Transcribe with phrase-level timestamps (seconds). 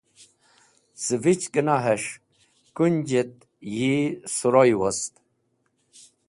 [1.03, 2.09] Ce Vich gẽnahes̃h
[2.75, 3.35] kunj et
[3.75, 3.93] yi
[4.35, 5.13] Suroy wost.